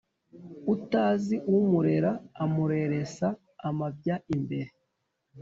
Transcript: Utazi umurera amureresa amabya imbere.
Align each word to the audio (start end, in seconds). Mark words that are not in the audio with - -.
Utazi 0.73 1.35
umurera 1.57 2.11
amureresa 2.43 3.27
amabya 3.67 4.15
imbere. 4.35 4.71